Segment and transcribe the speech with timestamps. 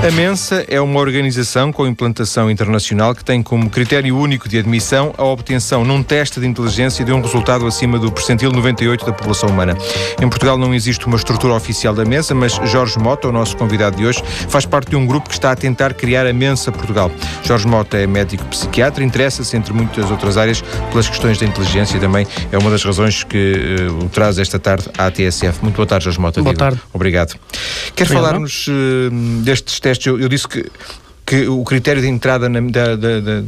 [0.00, 5.12] A Mensa é uma organização com implantação internacional que tem como critério único de admissão
[5.18, 9.48] a obtenção num teste de inteligência de um resultado acima do percentil 98 da população
[9.48, 9.76] humana.
[10.22, 13.96] Em Portugal não existe uma estrutura oficial da Mensa, mas Jorge Mota, o nosso convidado
[13.96, 17.10] de hoje, faz parte de um grupo que está a tentar criar a Mensa Portugal.
[17.42, 22.00] Jorge Mota é médico psiquiatra, interessa-se, entre muitas outras áreas, pelas questões da inteligência e
[22.00, 25.60] também é uma das razões que uh, o traz esta tarde à TSF.
[25.60, 26.40] Muito boa tarde, Jorge Mota.
[26.40, 26.80] Boa tarde.
[26.92, 27.34] Obrigado.
[27.96, 29.10] Quer falar-nos uh,
[29.42, 29.87] destes testes?
[30.06, 30.70] Eu, eu disse que
[31.28, 33.44] que o critério de entrada na, da, da, da,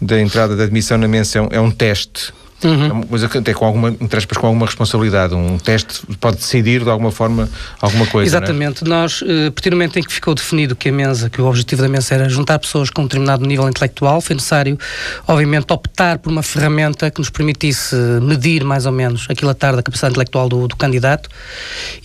[0.00, 2.32] da, entrada da admissão na menção é um teste.
[2.62, 2.86] Uhum.
[2.86, 5.34] É uma coisa que até com alguma, com alguma responsabilidade.
[5.34, 7.48] Um teste pode decidir de alguma forma
[7.80, 8.26] alguma coisa.
[8.26, 8.38] É?
[8.38, 8.84] Exatamente.
[8.84, 8.88] É?
[8.88, 11.46] Nós, uh, a partir do momento em que ficou definido que a mesa, que o
[11.46, 14.78] objetivo da mesa era juntar pessoas com um determinado nível intelectual, foi necessário,
[15.26, 19.76] obviamente, optar por uma ferramenta que nos permitisse medir mais ou menos aquilo a tarde
[19.76, 21.28] da capacidade intelectual do, do candidato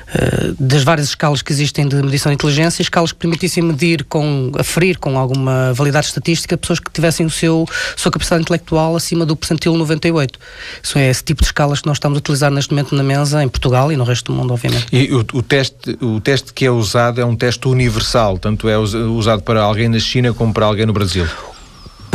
[0.58, 4.98] das várias escalas que existem de medição de inteligência, escalas que permitissem medir com, aferir
[4.98, 9.76] com alguma validade estatística pessoas que tivessem o seu sua capacidade intelectual acima do percentil
[9.76, 10.38] 98.
[10.82, 13.42] Isso é esse tipo de escalas que nós estamos a utilizar neste momento na mesa
[13.42, 14.86] em Portugal e no resto do mundo, obviamente.
[14.92, 18.78] E o, o teste, o teste que é usado é um teste universal, tanto é
[18.78, 21.26] usado para alguém na China como para alguém no Brasil?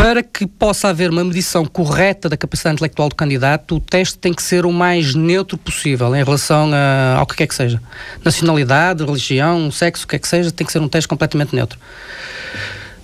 [0.04, 4.34] Para que possa haver uma medição correta da capacidade intelectual do candidato, o teste tem
[4.34, 7.82] que ser o mais neutro possível em relação a, ao que quer que seja.
[8.22, 11.80] Nacionalidade, religião, sexo, o que quer que seja, tem que ser um teste completamente neutro.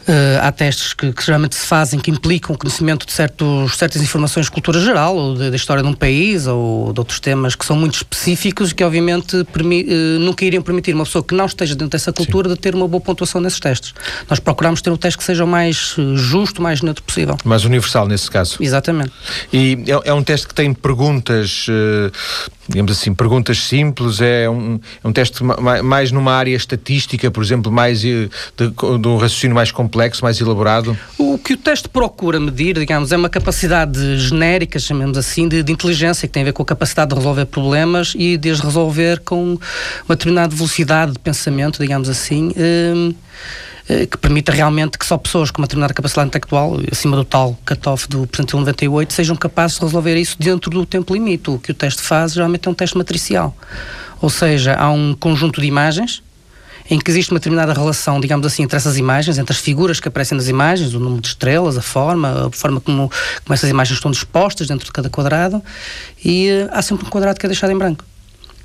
[0.10, 4.02] Uh, há testes que, que, geralmente se fazem que implicam o conhecimento de certos, certas
[4.02, 7.64] informações de cultura geral, ou da história de um país, ou de outros temas que
[7.64, 11.76] são muito específicos e que, obviamente, uh, nunca iriam permitir uma pessoa que não esteja
[11.76, 12.56] dentro dessa cultura Sim.
[12.56, 13.94] de ter uma boa pontuação nesses testes.
[14.28, 17.38] Nós procuramos ter um teste que seja o mais eh, justo, o mais neutro possível.
[17.46, 18.58] Mais universal, nesse caso.
[18.60, 19.12] Exatamente.
[19.54, 21.68] E é, é um teste que tem perguntas.
[21.68, 25.44] Uh digamos assim, perguntas simples, é um, é um teste
[25.84, 30.98] mais numa área estatística, por exemplo, mais de, de um raciocínio mais complexo, mais elaborado?
[31.18, 35.72] O que o teste procura medir, digamos, é uma capacidade genérica, chamemos assim, de, de
[35.72, 39.20] inteligência, que tem a ver com a capacidade de resolver problemas e de as resolver
[39.20, 39.58] com
[40.08, 42.54] uma determinada velocidade de pensamento, digamos assim.
[42.58, 43.14] Hum,
[43.90, 47.58] eh, que permita realmente que só pessoas com uma determinada capacidade intelectual, acima do tal
[47.66, 51.50] cutoff do percentil 98, sejam capazes de resolver isso dentro do tempo limite.
[51.50, 53.58] O que o teste faz geralmente é um teste matricial.
[54.22, 56.22] Ou seja, há um conjunto de imagens
[56.90, 60.08] em que existe uma determinada relação, digamos assim, entre essas imagens, entre as figuras que
[60.08, 63.10] aparecem nas imagens, o número de estrelas, a forma, a forma como,
[63.44, 65.64] como essas imagens estão dispostas dentro de cada quadrado,
[66.24, 68.04] e uh, há sempre um quadrado que é deixado em branco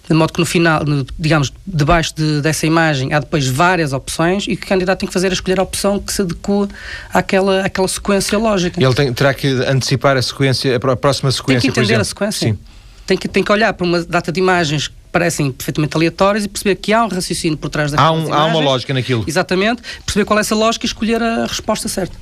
[0.09, 0.83] de modo que no final,
[1.19, 5.13] digamos, debaixo de, dessa imagem há depois várias opções e que o candidato tem que
[5.13, 6.69] fazer a escolher a opção que se adequa
[7.13, 8.83] àquela, àquela sequência lógica.
[8.83, 12.51] Ele tem, terá que antecipar a sequência, a próxima sequência, Tem que entender a sequência.
[12.51, 12.59] Sim.
[13.07, 16.75] Tem que, tem que olhar para uma data de imagens parecem perfeitamente aleatórias e perceber
[16.75, 18.37] que há um raciocínio por trás daquelas há um, imagens.
[18.37, 19.25] Há uma lógica naquilo.
[19.29, 19.81] Exatamente.
[20.05, 22.17] Perceber qual é essa lógica e escolher a resposta certa.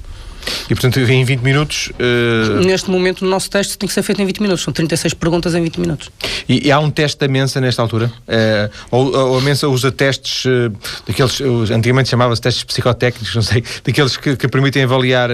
[0.68, 1.90] E portanto, em 20 minutos.
[1.98, 2.60] Uh...
[2.66, 4.62] Neste momento, o nosso teste tem que ser feito em 20 minutos.
[4.62, 6.10] São 36 perguntas em 20 minutos.
[6.46, 8.12] E, e há um teste da Mensa nesta altura?
[8.28, 10.70] Uh, ou, ou, a Mensa usa testes uh,
[11.06, 11.40] daqueles.
[11.70, 15.30] Antigamente chamava-se testes psicotécnicos, não sei, daqueles que, que permitem avaliar.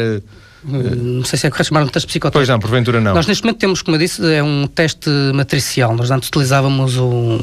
[0.69, 2.39] Não sei se é correto chamar um teste psicotécnico.
[2.39, 3.15] Pois não, porventura não.
[3.15, 5.95] Nós neste momento temos, como eu disse, é um teste matricial.
[5.97, 7.39] Nós antes utilizávamos um,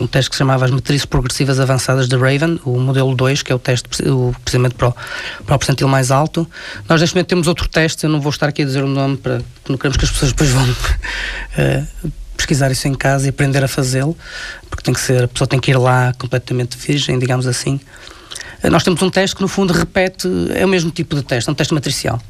[0.00, 3.52] um teste que se chamava as matrizes progressivas avançadas de Raven, o modelo 2, que
[3.52, 4.94] é o teste o, precisamente para o,
[5.44, 6.48] para o percentil mais alto.
[6.88, 9.16] Nós neste momento temos outro teste, eu não vou estar aqui a dizer o nome
[9.16, 13.62] para não queremos que as pessoas depois vão uh, pesquisar isso em casa e aprender
[13.64, 14.16] a fazê-lo,
[14.68, 17.80] porque tem que ser, a pessoa tem que ir lá completamente virgem, digamos assim.
[18.70, 21.52] Nós temos um teste que no fundo repete, é o mesmo tipo de teste, é
[21.52, 22.20] um teste matricial.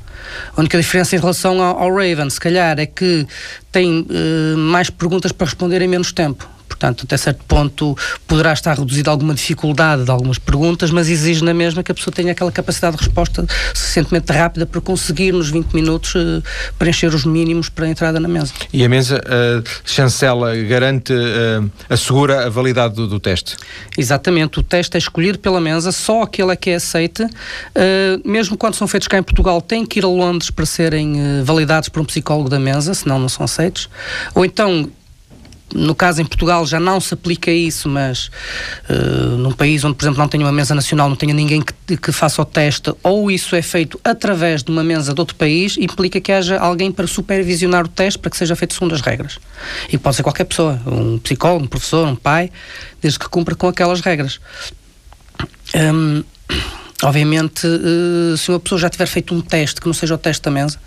[0.56, 3.26] A única diferença em relação ao, ao Raven, se calhar, é que
[3.70, 6.48] tem uh, mais perguntas para responder em menos tempo.
[6.74, 7.96] Portanto, até certo ponto
[8.26, 12.12] poderá estar reduzida alguma dificuldade de algumas perguntas, mas exige na mesma que a pessoa
[12.12, 16.42] tenha aquela capacidade de resposta suficientemente rápida para conseguir nos 20 minutos uh,
[16.76, 18.52] preencher os mínimos para a entrada na mesa.
[18.72, 23.56] E a mesa uh, chancela, garante, uh, assegura a validade do, do, teste?
[23.96, 27.24] Exatamente, o teste é escolhido pela mesa, só aquele é que é aceite,
[28.24, 31.88] mesmo quando são feitos cá em Portugal, tem que ir a Londres para serem validados
[31.88, 33.88] por um psicólogo da mesa, senão não são aceitos.
[34.34, 34.90] Ou então
[35.72, 38.30] no caso em Portugal já não se aplica isso, mas
[38.88, 41.96] uh, num país onde, por exemplo, não tenha uma mesa nacional, não tenha ninguém que,
[41.96, 45.76] que, faça o teste, ou isso é feito através de uma mesa de outro país,
[45.76, 49.38] implica que haja alguém para supervisionar o teste para que seja feito segundo as regras.
[49.90, 52.50] E pode ser qualquer pessoa, um psicólogo, um professor, um pai,
[53.00, 54.40] desde que cumpra com aquelas regras.
[55.74, 56.22] Um,
[57.02, 60.42] obviamente, uh, se uma pessoa já tiver feito um teste que não seja o teste
[60.42, 60.78] da mesa,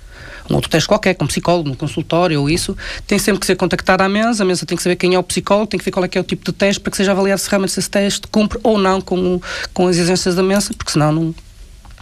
[0.50, 3.56] um outro teste qualquer, com um psicólogo, no consultório ou isso, tem sempre que ser
[3.56, 5.92] contactado à mesa, a mesa tem que saber quem é o psicólogo, tem que ver
[5.92, 7.90] qual é que é o tipo de teste para que seja avaliado se realmente esse
[7.90, 9.42] teste cumpre ou não com,
[9.74, 11.36] com as exigências da mesa, porque senão não,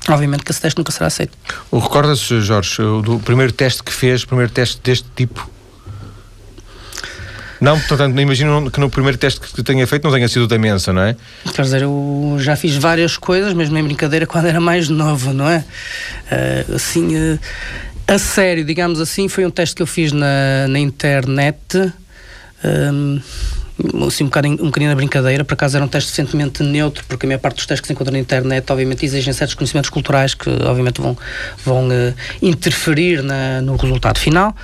[0.07, 1.35] Obviamente que esse teste nunca será aceito.
[1.73, 5.49] Recorda-se, Jorge, do primeiro teste que fez, primeiro teste deste tipo?
[7.59, 10.91] Não, portanto, imagino que no primeiro teste que tenha feito não tenha sido da mensa,
[10.93, 11.15] não é?
[11.53, 15.49] Quer dizer, eu já fiz várias coisas, mesmo em brincadeira, quando era mais novo, não
[15.49, 15.63] é?
[16.69, 17.39] Uh, assim, uh,
[18.07, 21.91] a sério, digamos assim, foi um teste que eu fiz na, na internet.
[22.63, 23.19] Um,
[24.07, 27.25] assim, um bocadinho, um bocadinho na brincadeira, por acaso era um teste suficientemente neutro, porque
[27.25, 30.33] a maior parte dos testes que se encontram na internet, obviamente, exigem certos conhecimentos culturais
[30.33, 31.17] que, obviamente, vão,
[31.63, 34.55] vão uh, interferir na, no resultado final.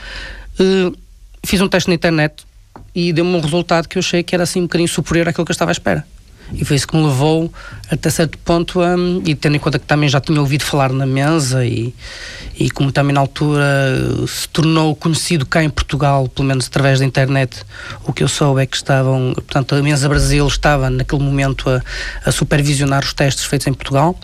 [0.60, 0.96] Uh,
[1.44, 2.46] fiz um teste na internet
[2.94, 5.52] e deu-me um resultado que eu achei que era assim um bocadinho superior àquilo que
[5.52, 6.06] eu estava à espera.
[6.54, 7.52] E foi isso que me levou
[7.90, 8.96] até certo ponto a.
[9.26, 11.94] E tendo em conta que também já tinha ouvido falar na mesa e,
[12.58, 13.64] e como também na altura
[14.28, 17.64] se tornou conhecido cá em Portugal, pelo menos através da internet,
[18.06, 19.34] o que eu soube é que estavam.
[19.34, 21.82] Portanto, a Mesa Brasil estava naquele momento a,
[22.26, 24.18] a supervisionar os testes feitos em Portugal.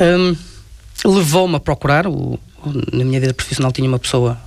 [0.00, 0.36] Um,
[1.04, 2.06] Levou-me a procurar.
[2.06, 2.38] O,
[2.92, 4.38] na minha vida profissional tinha uma pessoa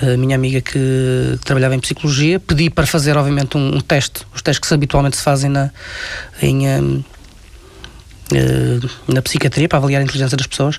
[0.00, 4.42] a minha amiga que trabalhava em psicologia, pedi para fazer, obviamente, um, um teste, os
[4.42, 5.70] testes que se habitualmente se fazem na,
[6.40, 7.04] em, uh,
[8.32, 8.78] eh,
[9.08, 10.78] na psiquiatria para avaliar a inteligência das pessoas,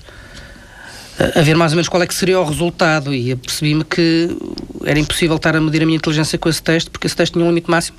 [1.34, 4.34] a ver mais ou menos qual é que seria o resultado e percebi-me que
[4.86, 7.44] era impossível estar a medir a minha inteligência com esse teste, porque esse teste tinha
[7.44, 7.98] um limite máximo.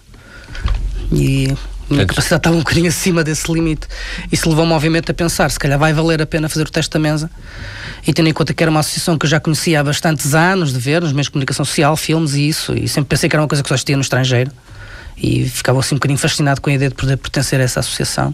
[1.11, 1.53] E
[1.93, 3.87] minha capacidade estava um bocadinho acima desse limite.
[4.31, 6.99] Isso levou-me, obviamente, a pensar: se calhar vai valer a pena fazer o teste da
[6.99, 7.29] mesa
[8.05, 10.73] e tendo em conta que era uma associação que eu já conhecia há bastantes anos
[10.73, 13.41] de ver, nos meios de comunicação social, filmes e isso, e sempre pensei que era
[13.41, 14.51] uma coisa que só existia no estrangeiro
[15.17, 18.33] e ficava assim um bocadinho fascinado com a ideia de poder pertencer a essa associação.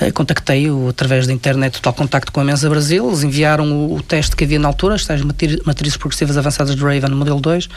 [0.00, 3.06] Uh, Contactei-o através da internet, total contacto com a Mensa Brasil.
[3.08, 6.82] Eles enviaram o, o teste que havia na altura, as tais matrizes progressivas avançadas de
[6.82, 7.68] Raven, modelo 2.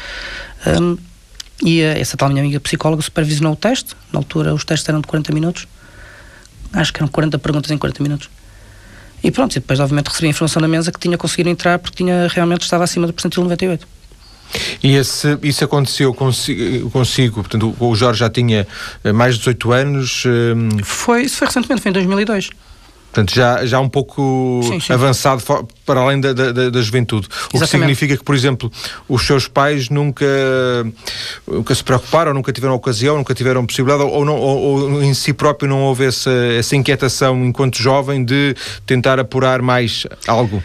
[0.67, 0.97] Um,
[1.63, 3.95] e uh, essa tal minha amiga psicóloga supervisionou o teste.
[4.11, 5.67] Na altura, os testes eram de 40 minutos.
[6.73, 8.29] Acho que eram 40 perguntas em 40 minutos.
[9.23, 11.97] E pronto, e depois obviamente recebi a informação na mesa que tinha conseguido entrar porque
[11.97, 13.87] tinha, realmente estava acima do percentil 98.
[14.83, 18.67] E esse, isso aconteceu consigo, consigo, portanto o Jorge já tinha
[19.03, 20.23] eh, mais de 18 anos?
[20.25, 20.83] Um...
[20.83, 22.49] Foi, isso foi recentemente, foi em 2002.
[23.15, 24.91] Portanto, já, já um pouco sim, sim.
[24.91, 25.41] avançado
[25.85, 27.29] para além da, da, da juventude.
[27.53, 28.69] O que significa que, por exemplo,
[29.07, 30.25] os seus pais nunca,
[31.47, 35.31] nunca se preocuparam, nunca tiveram ocasião, nunca tiveram possibilidade, ou, não, ou, ou em si
[35.31, 38.53] próprio não houve essa, essa inquietação enquanto jovem de
[38.85, 40.61] tentar apurar mais algo?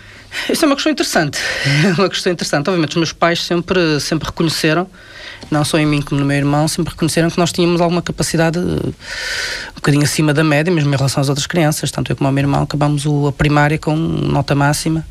[0.48, 1.38] Isso é uma questão interessante.
[1.84, 2.68] É uma questão interessante.
[2.68, 4.88] Obviamente, os meus pais sempre, sempre reconheceram
[5.50, 8.58] não só em mim como no meu irmão, sempre reconheceram que nós tínhamos alguma capacidade
[8.58, 11.90] eh, um bocadinho acima da média, mesmo em relação às outras crianças.
[11.90, 15.06] Tanto eu como o meu irmão acabamos a primária com nota máxima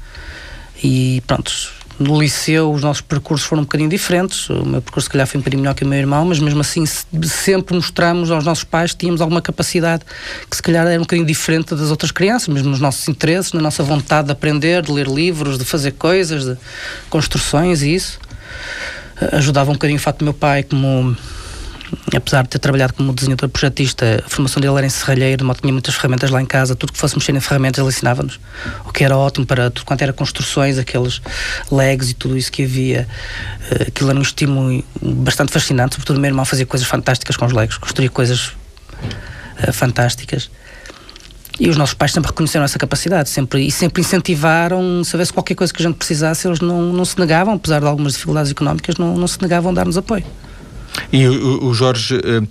[0.83, 1.78] e pronto.
[1.99, 4.49] No liceu os nossos percursos foram um bocadinho diferentes.
[4.49, 6.61] O meu percurso, se calhar, foi um bocadinho melhor que o meu irmão, mas mesmo
[6.61, 10.05] assim sempre mostramos aos nossos pais que tínhamos alguma capacidade
[10.49, 13.61] que, se calhar, era um bocadinho diferente das outras crianças, mesmo nos nossos interesses, na
[13.61, 16.57] nossa vontade de aprender, de ler livros, de fazer coisas, de
[17.09, 18.19] construções e isso
[19.33, 21.15] ajudava um bocadinho o facto do meu pai, como
[22.15, 25.71] apesar de ter trabalhado como desenhador projetista, a formação dele era em serralheiro, não tinha
[25.71, 28.39] muitas ferramentas lá em casa, tudo que fosse mexer em ferramentas ele ensinava-nos,
[28.85, 31.21] o que era ótimo para tudo quanto era construções, aqueles
[31.71, 33.07] legs e tudo isso que havia.
[33.71, 37.45] Eh, aquilo era um estímulo bastante fascinante, sobretudo o meu irmão fazia coisas fantásticas com
[37.45, 40.49] os legos, construía coisas uh, fantásticas.
[41.59, 45.55] E os nossos pais sempre reconheceram essa capacidade sempre, e sempre incentivaram, se houvesse qualquer
[45.55, 48.95] coisa que a gente precisasse, eles não, não se negavam, apesar de algumas dificuldades económicas,
[48.95, 50.23] não, não se negavam a dar-nos apoio.
[51.11, 52.41] E o, o Jorge, eh,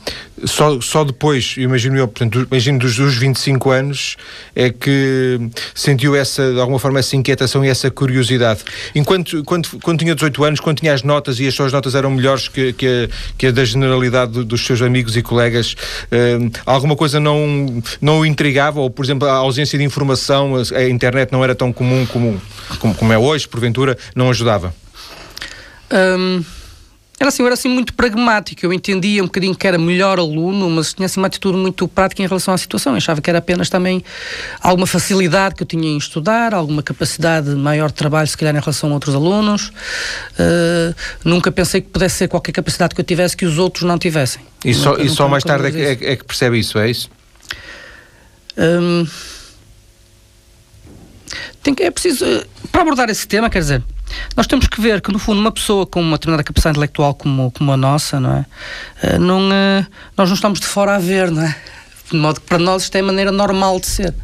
[0.45, 4.16] só, só depois, imagino eu, portanto, imagino dos, dos 25 anos,
[4.54, 5.38] é que
[5.75, 8.61] sentiu essa, de alguma forma, essa inquietação e essa curiosidade.
[8.95, 12.11] Enquanto quando, quando tinha 18 anos, quando tinha as notas e as suas notas eram
[12.11, 15.76] melhores que, que, a, que a da generalidade dos seus amigos e colegas,
[16.11, 18.80] eh, alguma coisa não, não o intrigava?
[18.80, 22.40] Ou, por exemplo, a ausência de informação, a, internet não era tão comum como,
[22.78, 24.75] como, como é hoje, porventura, não ajudava?
[25.90, 26.57] Um
[27.18, 30.70] era assim, eu era assim muito pragmático, eu entendia um bocadinho que era melhor aluno,
[30.70, 32.92] mas tinha assim uma atitude muito prática em relação à situação.
[32.92, 34.04] Eu achava que era apenas também
[34.60, 38.60] alguma facilidade que eu tinha em estudar, alguma capacidade maior de trabalho, se calhar, em
[38.60, 39.72] relação a outros alunos.
[40.38, 40.94] Uh,
[41.25, 44.40] nunca pensei que pudesse ser qualquer capacidade que eu tivesse que os outros não tivessem.
[44.64, 46.88] E só, nunca, e só mais tarde é que, é, é que, percebe isso, é
[46.88, 47.10] isso?
[48.56, 49.04] Um,
[51.64, 52.25] tem que, é preciso.
[52.70, 53.82] Para abordar esse tema, quer dizer
[54.36, 57.50] nós temos que ver que, no fundo, uma pessoa com uma determinada capacidade intelectual como,
[57.50, 58.46] como a nossa, não é?
[59.02, 59.86] Eh, não, eh,
[60.16, 61.56] nós não estamos de fora a ver, não é?
[62.10, 64.14] De modo que para nós isto é a maneira normal de ser.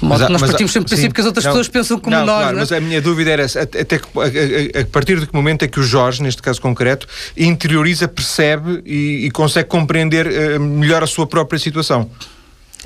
[0.00, 2.24] Mas, nós mas, partimos sempre do princípio que as outras não, pessoas pensam como não,
[2.24, 2.36] nós.
[2.36, 2.60] Claro, não é?
[2.62, 5.68] Mas a minha dúvida era até que, a, a, a, partir de que momento é
[5.68, 11.06] que o Jorge, neste caso concreto, interioriza, percebe e, e consegue compreender uh, melhor a
[11.06, 12.10] sua própria situação?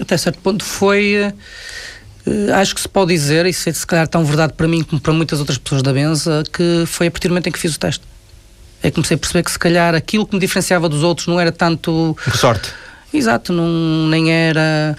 [0.00, 1.16] Até certo ponto foi.
[1.28, 1.34] Uh,
[2.54, 5.38] acho que se pode dizer, e se calhar tão verdade para mim como para muitas
[5.38, 8.04] outras pessoas da Benza, que foi a partir do momento em que fiz o teste.
[8.82, 11.38] É que comecei a perceber que se calhar aquilo que me diferenciava dos outros não
[11.38, 12.16] era tanto.
[12.24, 12.72] Por sorte.
[13.12, 14.96] Exato, não, nem era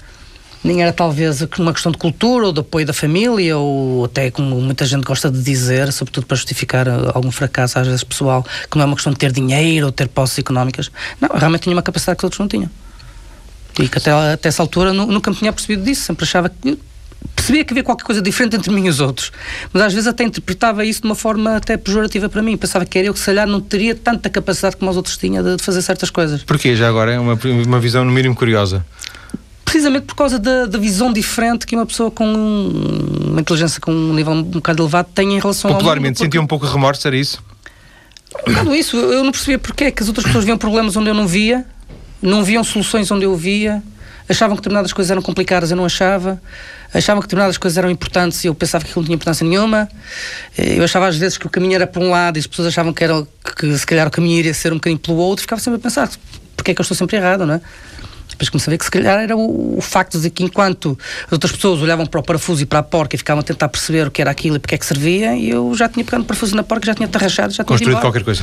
[0.64, 4.60] nem era talvez uma questão de cultura ou de apoio da família ou até como
[4.60, 8.84] muita gente gosta de dizer, sobretudo para justificar algum fracasso às vezes pessoal, que não
[8.84, 10.90] é uma questão de ter dinheiro ou ter posses económicas.
[11.20, 12.70] Não, realmente tinha uma capacidade que os outros não tinham.
[13.80, 16.78] E que até, até essa altura nunca me tinha percebido disso, sempre achava que
[17.34, 19.32] percebia que havia qualquer coisa diferente entre mim e os outros,
[19.72, 22.56] mas às vezes até interpretava isso de uma forma até pejorativa para mim.
[22.56, 25.42] Pensava que era eu que, se calhar, não teria tanta capacidade como os outros tinham
[25.42, 26.42] de, de fazer certas coisas.
[26.44, 27.12] Porquê, já agora?
[27.12, 28.84] É uma, uma visão, no mínimo, curiosa
[29.64, 34.12] precisamente por causa da, da, visão diferente que uma pessoa com uma inteligência com um
[34.12, 37.08] nível um bocado elevado tem em relação Popularmente, ao Popularmente, sentia um pouco de remorso,
[37.08, 37.42] era isso?
[38.44, 41.14] Tudo isso, eu não percebia porque é que as outras pessoas viam problemas onde eu
[41.14, 41.64] não via,
[42.20, 43.82] não viam soluções onde eu via,
[44.28, 46.40] achavam que determinadas coisas eram complicadas, eu não achava,
[46.92, 49.88] achavam que determinadas coisas eram importantes e eu pensava que aquilo não tinha importância nenhuma,
[50.56, 52.68] eh, eu achava às vezes que o caminho era para um lado e as pessoas
[52.68, 53.26] achavam que, era,
[53.56, 56.10] que se calhar o caminho iria ser um bocadinho pelo outro, ficava sempre a pensar,
[56.56, 57.60] porque é que eu estou sempre errado, não é?
[58.28, 61.32] Depois comecei a ver que se calhar era o, o, facto de que enquanto as
[61.32, 64.06] outras pessoas olhavam para o parafuso e para a porca e ficavam a tentar perceber
[64.06, 66.26] o que era aquilo e porque é que servia, e eu já tinha pegado o
[66.26, 68.42] parafuso na porca, já tinha tarrachado, já tinha Construído qualquer coisa.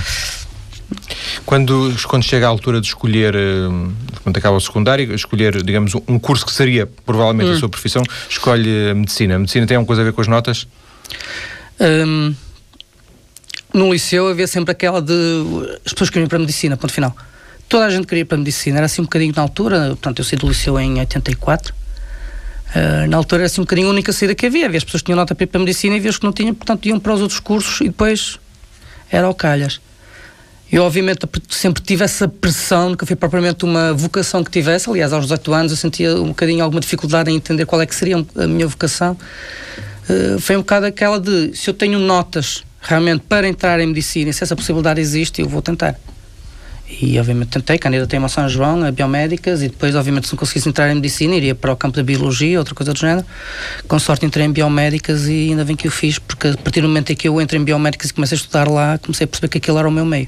[1.46, 3.68] Quando, quando chega a altura de escolher, eh,
[4.24, 7.54] quando acaba o secundário, escolher, digamos, um curso que seria provavelmente hum.
[7.54, 9.36] a sua profissão, escolhe a medicina.
[9.36, 10.68] A medicina tem alguma coisa a ver com as notas?
[11.80, 12.36] Hum,
[13.74, 15.14] no liceu havia sempre aquela de
[15.86, 17.16] as pessoas queriam ir para a medicina, ponto final
[17.70, 20.20] toda a gente queria ir para a medicina, era assim um bocadinho na altura, portanto
[20.20, 21.78] eu saí do liceu em 84, uh,
[22.74, 25.04] eh, na altura era assim um bocadinho a única saída que havia, havia as pessoas
[25.04, 26.88] que tinham nota para ir para a medicina e havia os que não tinham, portanto
[26.88, 28.40] iam para os outros cursos e depois
[29.12, 29.80] era ao calhas.
[30.72, 34.88] Eu, obviamente, sempre tive essa pressão, nunca foi propriamente uma vocação que tivesse.
[34.88, 37.96] Aliás, aos 18 anos eu sentia um bocadinho alguma dificuldade em entender qual é que
[37.96, 39.18] seria a minha vocação.
[40.08, 44.32] Uh, foi um bocado aquela de se eu tenho notas realmente para entrar em medicina
[44.32, 45.96] se essa possibilidade existe, eu vou tentar.
[47.02, 50.68] E obviamente tentei, candidatei-me a São João, a biomédicas, e depois, obviamente, se não conseguisse
[50.68, 53.26] entrar em medicina, iria para o campo da biologia, outra coisa do género.
[53.88, 56.88] Com sorte entrei em biomédicas e ainda bem que o fiz, porque a partir do
[56.88, 59.50] momento em que eu entrei em biomédicas e comecei a estudar lá, comecei a perceber
[59.50, 60.28] que aquilo era o meu meio.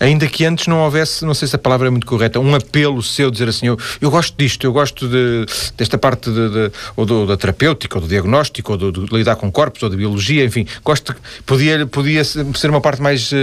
[0.00, 3.02] Ainda que antes não houvesse, não sei se a palavra é muito correta, um apelo
[3.02, 7.04] seu dizer assim, eu, eu gosto disto, eu gosto de, desta parte de, de, ou
[7.04, 10.44] do, da terapêutica, ou do diagnóstico, ou do, de lidar com corpos, ou de biologia,
[10.44, 11.14] enfim, gosto,
[11.46, 13.36] podia, podia ser uma parte mais uh,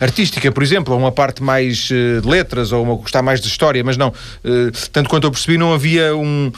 [0.00, 3.48] artística, por exemplo, ou uma parte mais uh, de letras, ou uma, gostar mais de
[3.48, 6.52] história, mas não, uh, tanto quanto eu percebi, não havia um,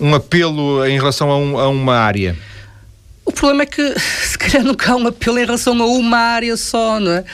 [0.00, 2.36] um apelo em relação a, um, a uma área.
[3.28, 3.94] O problema é que
[4.24, 7.24] se calhar nunca há um apelo em relação a uma área só, não é?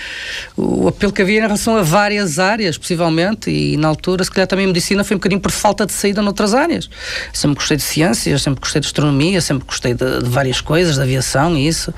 [0.57, 4.49] O apelo que havia em relação a várias áreas, possivelmente, e na altura, se calhar
[4.49, 6.91] também a medicina foi um bocadinho por falta de saída noutras áreas.
[7.33, 11.01] Sempre gostei de ciências, sempre gostei de astronomia, sempre gostei de, de várias coisas, de
[11.03, 11.95] aviação e isso,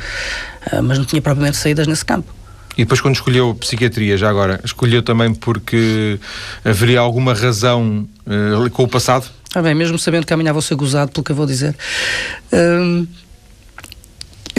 [0.71, 2.31] ah, mas não tinha propriamente saídas nesse campo.
[2.77, 6.21] E depois, quando escolheu psiquiatria, já agora, escolheu também porque
[6.63, 9.25] haveria alguma razão uh, com o passado?
[9.55, 11.75] Ah, bem, mesmo sabendo que amanhã vou ser gozado pelo que eu vou dizer.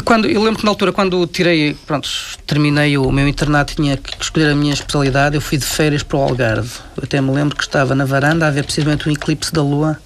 [0.08, 2.10] Quando, eu lembro que na altura, quando tirei, pronto,
[2.46, 6.18] terminei o meu internato, tinha que escolher a minha especialidade, eu fui de férias para
[6.18, 6.72] o Algarve.
[6.96, 10.00] Eu até me lembro que estava na varanda a ver precisamente um eclipse da lua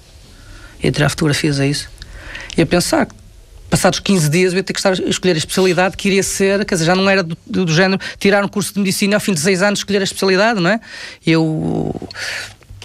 [0.82, 1.88] e a tirar fotografias a isso.
[2.58, 3.14] E a pensar que
[3.70, 6.64] passados 15 dias eu ia ter que estar a escolher a especialidade que iria ser,
[6.64, 9.20] quer dizer, já não era do, do, do género tirar um curso de medicina ao
[9.20, 10.80] fim de 6 anos escolher a especialidade, não é?
[11.24, 11.94] Eu,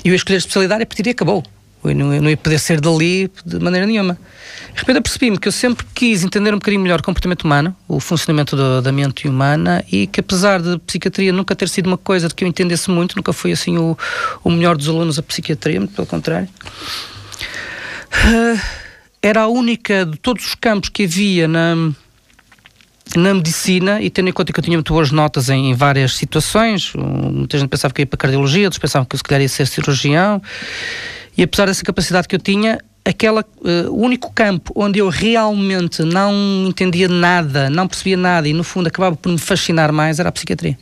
[0.05, 1.43] eu ia escolher a especialidade e a partir acabou.
[1.83, 4.17] Eu não, ia poder ser dali de maneira nenhuma.
[4.73, 7.99] De repente apercebi-me que eu sempre quis entender um bocadinho melhor o comportamento humano, o
[7.99, 12.27] funcionamento da, da, mente humana, e que apesar de psiquiatria nunca ter sido uma coisa
[12.27, 13.97] de que eu entendesse muito, nunca fui assim o,
[14.43, 16.49] o melhor dos alunos a psiquiatria, muito pelo contrário.
[18.11, 18.59] Uh,
[19.21, 21.75] era a única de todos os campos que havia na,
[23.15, 26.15] na medicina, e tendo em conta que eu tinha muito boas notas em, em várias
[26.15, 29.49] situações, muita gente pensava que ia para cardiologia, outros pensavam que eu se calhar ia
[29.49, 30.41] ser cirurgião.
[31.37, 36.03] E apesar dessa capacidade que eu tinha, aquela uh, o único campo onde eu realmente
[36.03, 40.29] não entendia nada, não percebia nada e no fundo acabava por me fascinar mais era
[40.29, 40.77] a psiquiatria.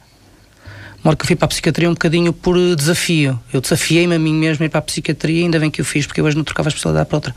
[1.03, 3.39] Uma hora que eu fui para a psiquiatria um bocadinho por eh, desafio.
[3.53, 6.07] Eu desafiei-me a mim mesmo a ir para a psiquiatria, ainda bem que o fiz,
[6.07, 7.35] porque eu hoje não trocava a especialidade para outra.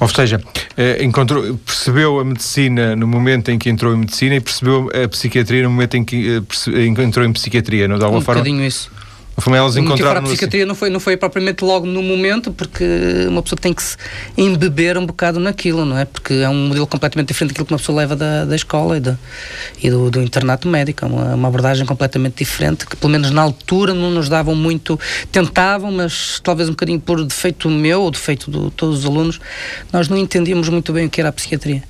[0.00, 0.42] Ou seja,
[0.76, 5.06] eh, encontrou, percebeu a medicina no momento em que entrou em medicina e percebeu a
[5.06, 6.42] psiquiatria no momento em que
[7.00, 8.40] entrou em psiquiatria, não de alguma um forma?
[8.40, 8.90] Um bocadinho isso.
[9.36, 12.84] Como elas encontraram a psiquiatria não foi, não foi propriamente logo no momento, porque
[13.28, 13.96] uma pessoa tem que se
[14.36, 16.04] embeber um bocado naquilo, não é?
[16.04, 19.00] Porque é um modelo completamente diferente daquilo que uma pessoa leva da, da escola e,
[19.00, 19.16] de,
[19.82, 21.04] e do, do internato médico.
[21.04, 24.98] É uma, uma abordagem completamente diferente, que pelo menos na altura não nos davam muito.
[25.32, 29.40] Tentavam, mas talvez um bocadinho por defeito meu ou defeito de todos os alunos,
[29.92, 31.82] nós não entendíamos muito bem o que era a psiquiatria.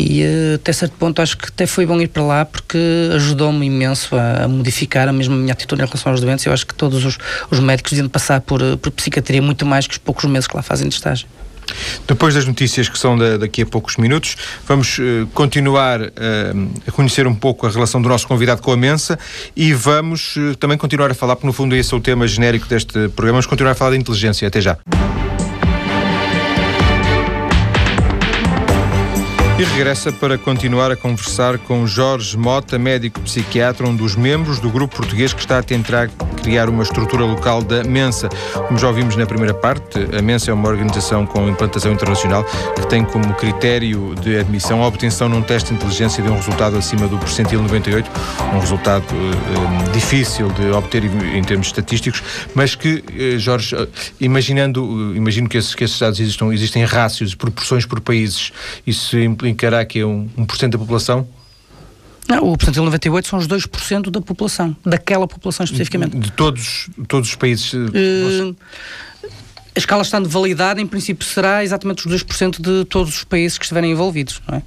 [0.00, 2.78] E uh, até certo ponto acho que até foi bom ir para lá porque
[3.14, 6.46] ajudou-me imenso a, a, modificar a mesma minha atitude em relação aos doentes.
[6.46, 7.18] Eu acho que todos os,
[7.50, 10.56] os médicos deviam passar por, eh, por psiquiatria muito mais que os poucos meses que
[10.56, 11.26] lá fazem de estágio.
[12.06, 16.10] Depois das notícias que são da, daqui a poucos minutos, vamos uh, continuar uh,
[16.86, 19.18] a conhecer um pouco a relação do nosso convidado com a Mensa
[19.54, 22.66] e vamos uh, também continuar a falar, porque no fundo esse é o tema genérico
[22.66, 24.48] deste programa, vamos continuar a falar da inteligência.
[24.48, 24.78] Até já.
[29.60, 34.70] E regressa para continuar a conversar com Jorge Mota, médico psiquiatra, um dos membros do
[34.70, 36.08] grupo português que está a tentar
[36.40, 38.28] criar uma estrutura local da Mensa.
[38.66, 42.44] Como já ouvimos na primeira parte, a Mensa é uma organização com implantação internacional
[42.74, 46.76] que tem como critério de admissão a obtenção num teste de inteligência de um resultado
[46.76, 48.10] acima do percentil 98,
[48.54, 52.22] um resultado eh, difícil de obter em termos estatísticos,
[52.54, 53.86] mas que, eh, Jorge, eh,
[54.20, 58.52] imaginando, imagino que esses, que esses dados existam, existem rácios, proporções por países,
[58.86, 61.26] isso implica encarar que é um, 1% da população?
[62.30, 66.16] Não, o percentil 98 são os 2% da população, daquela população especificamente.
[66.16, 67.72] De todos, todos os países?
[67.72, 68.56] Uh,
[69.74, 73.64] a escala estando validada, em princípio será exatamente os 2% de todos os países que
[73.64, 74.62] estiverem envolvidos, não é?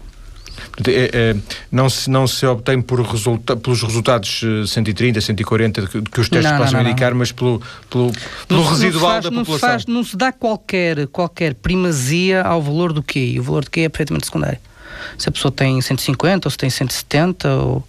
[0.88, 1.36] É, é,
[1.72, 6.52] não, se, não se obtém por resulta, pelos resultados 130, 140 que, que os testes
[6.52, 8.12] não, possam não, não, indicar, mas pelo, pelo,
[8.48, 9.56] pelo residual faz, da população.
[9.56, 13.40] Se faz, não se dá qualquer, qualquer primazia ao valor do QI.
[13.40, 14.60] O valor do QI é perfeitamente secundário
[15.18, 17.88] se a pessoa tem 150 ou se tem 170, ou...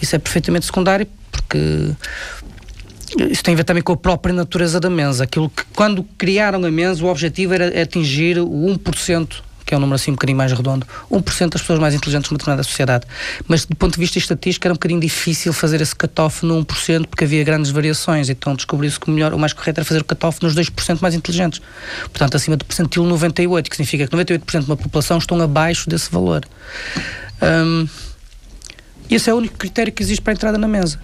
[0.00, 1.94] isso é perfeitamente secundário porque
[3.30, 5.24] isso tem a ver também com a própria natureza da mesa.
[5.24, 9.80] Aquilo que, quando criaram a mesa, o objetivo era atingir o 1% que é um
[9.80, 13.06] número assim um bocadinho mais redondo, 1% das pessoas mais inteligentes numa determinada sociedade.
[13.46, 17.06] Mas do ponto de vista estatístico era um bocadinho difícil fazer esse cut-off no 1%
[17.06, 20.04] porque havia grandes variações, então descobriu-se que o melhor, o mais correto era fazer o
[20.04, 21.60] cut-off nos 2% mais inteligentes.
[22.04, 26.10] Portanto, acima do percentil 98, que significa que 98% de uma população estão abaixo desse
[26.10, 26.46] valor.
[27.42, 27.86] Um,
[29.10, 30.98] esse é o único critério que existe para a entrada na mesa.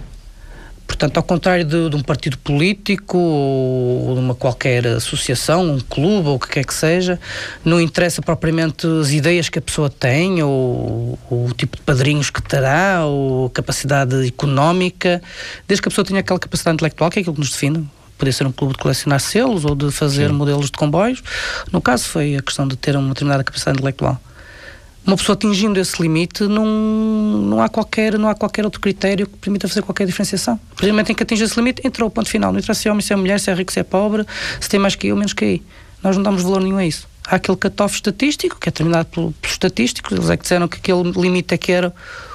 [0.87, 6.29] Portanto, ao contrário de, de, um partido político ou de uma qualquer associação, um clube
[6.29, 7.19] ou o que quer que seja,
[7.65, 12.31] não interessa propriamente as ideias que a pessoa tem ou, ou, o tipo de padrinhos
[12.31, 15.23] que terá ou a capacidade económica,
[15.67, 17.89] desde que a pessoa tenha aquela capacidade intelectual, que é aquilo que nos define.
[18.17, 20.35] Podia ser um clube de colecionar selos ou de fazer Sim.
[20.35, 21.23] modelos de comboios.
[21.73, 24.21] No caso, foi a questão de ter uma determinada capacidade intelectual
[25.07, 29.37] uma pessoa atingindo esse limite, não, não, há qualquer, não há qualquer outro critério que
[29.37, 30.59] permita fazer qualquer diferenciação.
[30.83, 32.53] Momento em que atinge esse limite, entrou o ponto final.
[32.53, 34.25] Não interessa se é homem, se é mulher, se é rico, se é pobre,
[34.61, 35.63] se tem mais que eu, menos que aí.
[36.03, 37.07] Nós não damos valor nenhum a isso.
[37.27, 41.03] Há aquele cut-off estatístico, que é determinado pelos estatísticos, eles é que disseram que aquele
[41.13, 41.95] limite é que era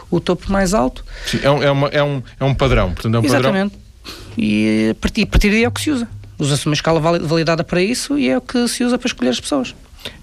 [0.10, 1.04] o topo mais alto.
[1.26, 2.94] Sim, é um, é uma, é um, é um padrão.
[2.94, 3.72] Portanto, é um Exatamente.
[3.72, 3.90] Padrão.
[4.38, 6.08] E a partir, a partir daí é o que se usa.
[6.40, 9.40] Usa-se uma escala validada para isso e é o que se usa para escolher as
[9.40, 9.76] pessoas.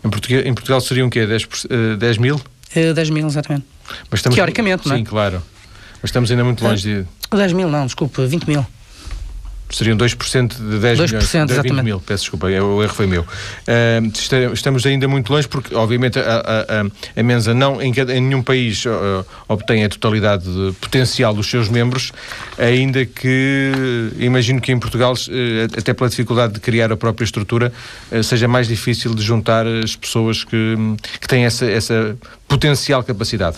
[0.04, 1.26] Em Portugal, em Portugal seriam o quê?
[1.26, 2.40] 10, uh, 10 mil?
[2.74, 3.64] 10 mil, exatamente.
[4.10, 4.98] Mas estamos, Teoricamente, sim, não é?
[4.98, 5.42] Sim, claro.
[6.02, 7.06] Mas estamos ainda muito longe de.
[7.36, 8.66] 10 mil, não, desculpa, 20 mil.
[9.68, 11.24] Seriam 2% de 10 2%, milhões.
[11.24, 11.84] 2% exatamente.
[11.84, 13.22] mil, peço desculpa, é, o erro foi meu.
[13.22, 18.42] Uh, estamos ainda muito longe porque, obviamente, a, a, a Mensa não, em, em nenhum
[18.42, 20.48] país uh, obtém a totalidade
[20.80, 22.12] potencial dos seus membros,
[22.56, 23.72] ainda que
[24.18, 27.72] imagino que em Portugal, uh, até pela dificuldade de criar a própria estrutura,
[28.22, 30.76] seja mais difícil de juntar as pessoas que,
[31.20, 33.56] que têm essa, essa potencial capacidade.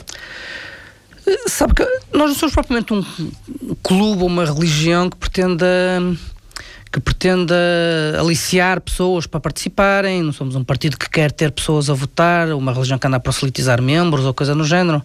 [1.46, 3.04] Sabe que nós não somos propriamente um
[3.82, 5.66] clube ou uma religião que pretenda
[6.90, 7.54] que pretenda
[8.18, 12.72] aliciar pessoas para participarem, não somos um partido que quer ter pessoas a votar, uma
[12.72, 15.04] religião que anda a prosselitizar membros ou coisa no género.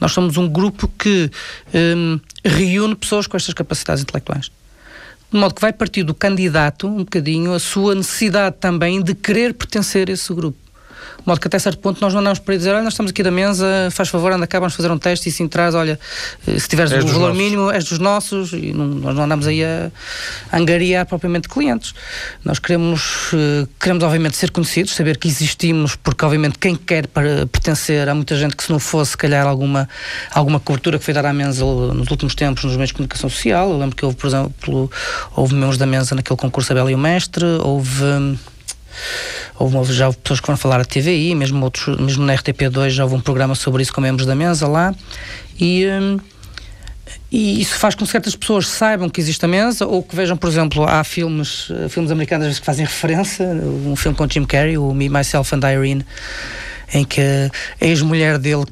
[0.00, 1.30] Nós somos um grupo que
[1.72, 4.50] um, reúne pessoas com estas capacidades intelectuais.
[5.32, 9.54] De modo que vai partir do candidato um bocadinho a sua necessidade também de querer
[9.54, 10.61] pertencer a esse grupo.
[11.18, 13.22] De modo que até certo ponto nós não andamos para dizer, olha, nós estamos aqui
[13.22, 15.98] da mesa, faz favor, anda cá, vamos fazer um teste e sim traz, olha,
[16.46, 17.36] eh, se tiveres és o valor nossos.
[17.36, 19.90] mínimo, és dos nossos, e não, nós não andamos aí a
[20.52, 21.94] angariar propriamente clientes.
[22.44, 27.46] Nós queremos, eh, queremos obviamente ser conhecidos, saber que existimos, porque obviamente quem quer para
[27.46, 29.88] pertencer, há muita gente que se não fosse, se calhar, alguma,
[30.30, 33.70] alguma cobertura que foi dada à mesa nos últimos tempos nos meios de comunicação social,
[33.70, 34.90] eu lembro que houve, por exemplo,
[35.36, 38.04] houve membros da mesa naquele concurso Abel e o Mestre, houve
[39.58, 43.04] Houve, já houve pessoas que foram falar a TVI, mesmo, outros, mesmo na RTP2 já
[43.04, 44.94] houve um programa sobre isso com membros da mesa lá.
[45.58, 46.18] E, hum,
[47.30, 50.36] E isso faz com que certas pessoas saibam que existe a mesa ou que vejam,
[50.36, 54.28] por exemplo, há filmes, eh, filmes americanos às vezes que fazem referência, um filme com
[54.28, 56.04] Jim Carrey, o Me, Myself and Irene,
[56.92, 57.20] em que
[57.80, 58.64] a ex-mulher dele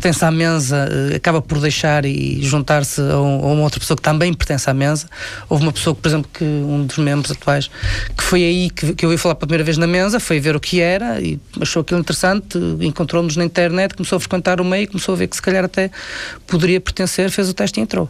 [0.00, 3.96] pertence à mesa uh, acaba por deixar e juntar-se a, um, a, uma outra pessoa
[3.96, 5.06] que também pertence à mesa.
[5.48, 7.70] Houve uma pessoa, por exemplo, que um dos membros atuais,
[8.16, 10.56] que foi aí que, que eu ouvi falar pela primeira vez na mesa, foi ver
[10.56, 14.88] o que era e achou aquilo interessante, encontrou-nos na internet, começou a frequentar o meio,
[14.88, 15.90] começou a ver que se calhar até
[16.46, 18.08] poderia pertencer, fez o teste e entrou.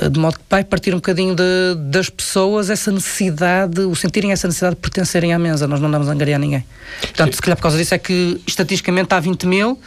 [0.00, 4.32] Eh, de modo que vai partir um bocadinho de, das pessoas essa necessidade, o sentirem
[4.32, 5.66] essa necessidade de pertencerem à mesa.
[5.68, 6.64] Nós não damos a angariar ninguém.
[7.00, 7.36] Portanto, Sim.
[7.36, 9.78] se calhar por causa disso é que estatisticamente há 20 mil,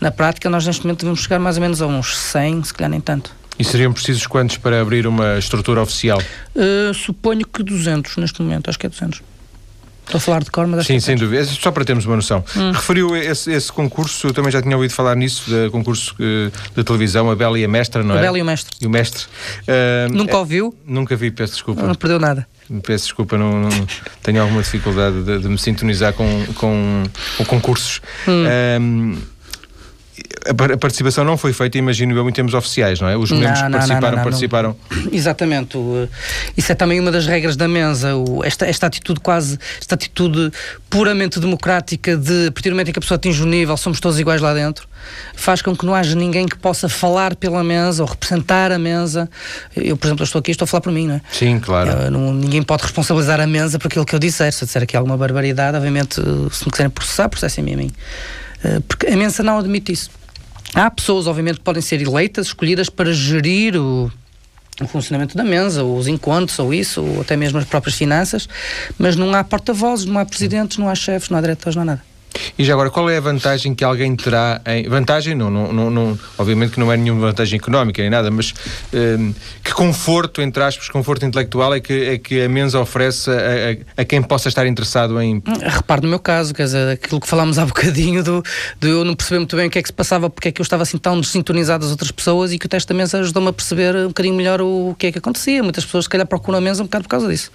[0.00, 2.90] na prática nós neste momento devemos chegar mais ou menos a uns 100, se calhar
[2.90, 3.34] nem tanto.
[3.58, 6.20] E seriam precisos quantos para abrir uma estrutura oficial?
[6.56, 9.20] Uh, suponho que 200 neste momento, acho que é 200.
[10.04, 11.44] Estou a falar de cor, mas Sim, sem dúvida.
[11.44, 12.44] Só para termos uma noção.
[12.56, 12.72] Hum.
[12.72, 16.84] Referiu esse, esse, concurso, eu também já tinha ouvido falar nisso, de concurso uh, de
[16.84, 18.18] televisão, a Bela e a Mestra, não é?
[18.18, 18.76] A Bela e o Mestre.
[18.80, 19.24] E o Mestre.
[19.62, 20.74] Uh, nunca ouviu?
[20.84, 21.80] Nunca vi, peço desculpa.
[21.80, 22.46] Não, não perdeu nada.
[22.82, 23.86] Peço desculpa, não, não
[24.22, 27.04] tenho alguma dificuldade de, de, me sintonizar com, com,
[27.38, 28.00] com concursos.
[28.28, 29.16] Hum
[30.48, 33.16] a participação não foi feita, imagino eu, em termos oficiais, não é?
[33.16, 34.76] Os membros não, que participaram, não, participaram.
[35.12, 35.78] Exatamente.
[36.56, 38.10] isso é também uma das regras da mesa.
[38.44, 40.50] esta, esta atitude quase, esta atitude
[40.90, 44.00] puramente democrática de, a partir do momento em que a pessoa atinge o nível, somos
[44.00, 44.88] todos iguais lá dentro,
[45.34, 49.30] faz com que não haja ninguém que possa falar pela mesa ou representar a mesa.
[49.76, 51.20] Eu, por exemplo, estou aqui estou a falar por mim, não é?
[51.30, 52.10] Sim, claro.
[52.10, 54.52] Não, ninguém pode responsabilizar a mesa por aquilo que eu disser.
[54.52, 56.16] Se eu disser aqui alguma barbaridade, obviamente,
[56.50, 57.90] se me quiserem processar, processem-me a mim.
[58.64, 60.10] Eh, porque a mesa não admite isso.
[60.74, 64.10] Há pessoas, obviamente, que podem ser eleitas, escolhidas para gerir o,
[64.80, 68.48] o funcionamento da mesa, os encontros, ou isso, ou até mesmo as próprias finanças,
[68.98, 71.86] mas não há porta-vozes, não há presidentes, não há chefes, não há diretores, não há
[71.86, 72.11] nada.
[72.58, 74.88] E já agora, qual é a vantagem que alguém terá em.
[74.88, 78.54] Vantagem, não, não, não, não obviamente que não é nenhuma vantagem económica nem nada, mas
[78.92, 83.34] um, que conforto, entre aspas, conforto intelectual é que, é que a Mensa oferece a,
[83.34, 85.42] a, a, quem possa estar interessado em.
[85.62, 88.42] Repare no meu caso, quer dizer, aquilo que falámos há bocadinho do,
[88.80, 90.60] do eu não perceber muito bem o que é que se passava, porque é que
[90.60, 93.48] eu estava assim tão desintonizado das outras pessoas e que o teste da Mensa ajudou-me
[93.48, 95.62] a perceber um bocadinho melhor o, o que é que acontecia.
[95.62, 97.50] Muitas pessoas, se calhar, procuram a Mensa um bocado por causa disso.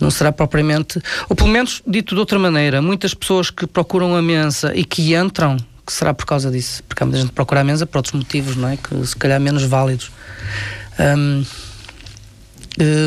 [0.00, 1.00] Não será propriamente.
[1.28, 5.14] Ou pelo menos, dito de outra maneira, muitas pessoas que procuram a Mensa e que
[5.14, 8.56] entram, que será por causa disso, porque muita gente procura a mesa por outros motivos,
[8.56, 8.76] não é?
[8.76, 10.10] Que se calhar menos válidos.
[10.98, 11.44] Um,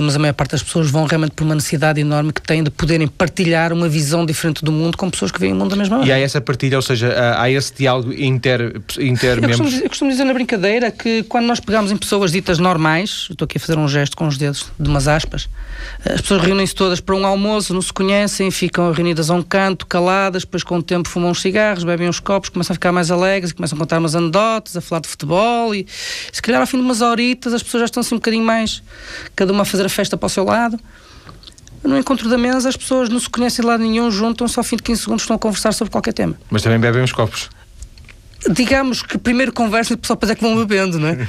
[0.01, 2.69] mas a maior parte das pessoas vão realmente por uma necessidade enorme que têm de
[2.69, 5.97] poderem partilhar uma visão diferente do mundo com pessoas que veem o mundo da mesma
[5.97, 6.19] maneira.
[6.19, 10.11] E há essa partilha, ou seja, há esse diálogo inter, inter eu costumo, eu costumo
[10.11, 13.77] dizer na brincadeira que quando nós pegamos em pessoas ditas normais, estou aqui a fazer
[13.77, 15.49] um gesto com os dedos de umas aspas,
[16.05, 19.85] as pessoas reúnem-se todas para um almoço, não se conhecem, ficam reunidas a um canto,
[19.85, 23.11] caladas, depois com o tempo fumam uns cigarros, bebem uns copos, começam a ficar mais
[23.11, 25.85] alegres, começam a contar umas anedotas, a falar de futebol e
[26.31, 28.83] se calhar ao fim de umas horitas as pessoas já estão assim um bocadinho mais,
[29.35, 30.79] cada uma a fazer a festa para o seu lado.
[31.83, 34.77] No encontro da mesa as pessoas não se conhecem de lado nenhum, juntam-se ao fim
[34.77, 36.35] de 15 segundos estão a conversar sobre qualquer tema.
[36.49, 37.49] Mas também bebem uns copos.
[38.49, 41.27] Digamos que primeiro conversam e depois é que vão bebendo, não é?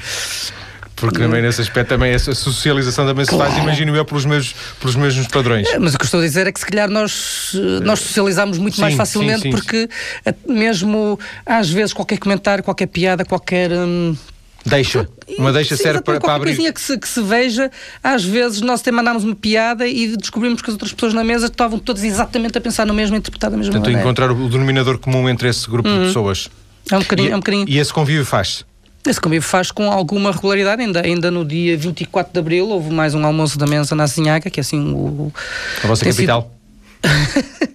[0.97, 3.51] Porque também nesse aspecto também essa socialização também claro.
[3.51, 5.69] se faz, imagino eu, pelos mesmos, pelos mesmos padrões.
[5.69, 8.59] É, mas o que estou a dizer é que se calhar nós, eh, nós socializamos
[8.59, 9.89] muito sim, mais facilmente sim, sim, porque
[10.25, 13.73] eh, mesmo às vezes qualquer comentário, qualquer piada, qualquer.
[13.73, 14.17] Hum,
[14.65, 15.09] Deixa.
[15.39, 16.51] Uma deixa serve para, para abrir.
[16.51, 17.71] coisinha que se, que se veja,
[18.03, 21.47] às vezes nós até mandámos uma piada e descobrimos que as outras pessoas na mesa
[21.47, 24.03] estavam todas exatamente a pensar no mesmo, a interpretar da mesma Portanto, maneira.
[24.03, 26.01] encontrar o denominador comum entre esse grupo uhum.
[26.01, 26.51] de pessoas.
[26.91, 27.29] É um bocadinho.
[27.29, 27.67] E, é um bocadinho...
[27.69, 28.65] e esse convívio faz-se?
[29.07, 30.81] Esse convívio faz com alguma regularidade.
[30.81, 34.49] Ainda, ainda no dia 24 de Abril houve mais um almoço da mesa na Azinhaga,
[34.49, 35.31] que é assim o.
[35.83, 36.51] A vossa capital?
[37.05, 37.75] Sido...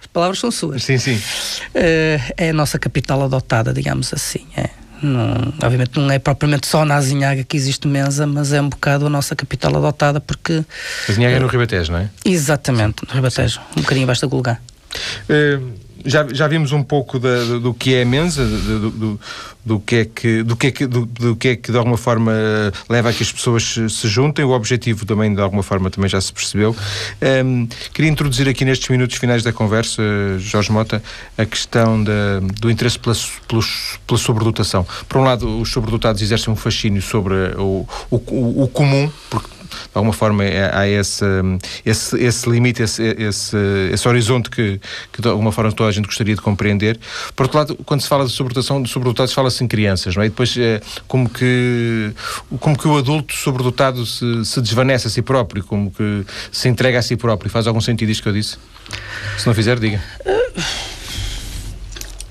[0.00, 0.82] As palavras são suas.
[0.82, 1.14] Sim, sim.
[1.14, 4.46] Uh, é a nossa capital adotada, digamos assim.
[4.56, 4.68] É.
[5.04, 9.06] Não, obviamente não é propriamente só na Azinhaga que existe mesa, mas é um bocado
[9.06, 10.64] a nossa capital adotada porque...
[11.08, 12.10] Azinhaga é no Ribatejo, não é?
[12.24, 14.58] Exatamente, no Ribatejo, um bocadinho abaixo da.
[15.28, 15.72] Uh,
[16.04, 19.20] já, já vimos um pouco da, do, do, que é a Mensa, do, do,
[19.64, 22.32] do, que é que, do, que é que, do, que é que de alguma forma
[22.88, 24.44] leva a que as pessoas se, se juntem.
[24.44, 26.76] O objetivo também, de alguma forma, também já se percebeu.
[27.44, 30.02] Um, queria introduzir aqui nestes minutos finais da conversa,
[30.38, 31.02] Jorge Mota,
[31.38, 33.16] a questão da, do interesse pela,
[33.48, 33.62] pela,
[34.06, 34.86] pela sobredotação.
[35.08, 39.90] Por um lado, os sobredotados exercem um fascínio sobre o, o, o comum, porque de
[39.94, 41.24] alguma forma é, há esse,
[41.84, 43.56] esse, esse limite, esse, esse,
[43.92, 44.80] esse horizonte que,
[45.12, 46.98] que de alguma forma toda a gente gostaria de compreender.
[47.34, 50.26] Por outro lado, quando se fala de sobredotação, de sobredotados fala-se em crianças, não é?
[50.26, 52.12] E depois é como que,
[52.60, 56.98] como que o adulto sobredotado se, se desvanece a si próprio, como que se entrega
[56.98, 57.50] a si próprio.
[57.50, 58.56] Faz algum sentido isto que eu disse?
[59.38, 60.02] Se não fizer, diga.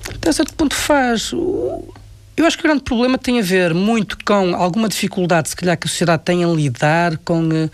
[0.08, 1.32] Até certo ponto faz.
[2.36, 5.78] Eu acho que o grande problema tem a ver muito com alguma dificuldade, se calhar,
[5.78, 7.70] que a sociedade tem em lidar com, eh,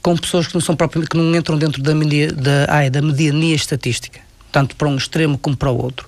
[0.00, 3.02] com pessoas que não são propriamente, que não entram dentro da, media, da, ai, da
[3.02, 4.23] mediania estatística
[4.54, 6.06] tanto para um extremo como para o outro.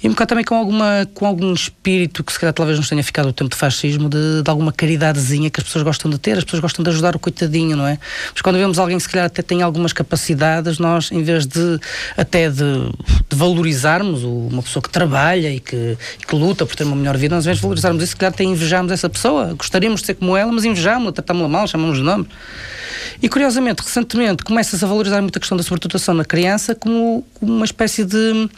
[0.00, 3.02] E um bocado também com, alguma, com algum espírito que se calhar talvez nos tenha
[3.02, 6.38] ficado o tempo de fascismo, de, de, alguma caridadezinha que as pessoas gostam de ter,
[6.38, 7.98] as pessoas gostam de ajudar o coitadinho, não é?
[8.32, 11.80] Mas quando vemos alguém que se calhar até tem algumas capacidades, nós, em vez de
[12.16, 12.62] até de,
[13.28, 17.34] de valorizarmos uma pessoa que trabalha e que, que, luta por ter uma melhor vida,
[17.34, 20.14] nós, em vez de valorizarmos isso, se calhar até invejamos essa pessoa, gostaríamos de ser
[20.14, 22.28] como ela, mas invejamos-la, tratamos-la mal, chamamos de nome.
[23.22, 27.52] E curiosamente, recentemente, começa-se a valorizar muito a questão da sobredotação na criança como, como
[27.52, 28.48] uma espécie de,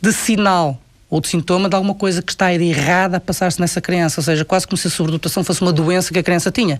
[0.00, 4.20] de sinal ou de sintoma de alguma coisa que está errada a passar-se nessa criança,
[4.20, 6.78] ou seja, quase como se a sobredotação fosse uma doença que a criança tinha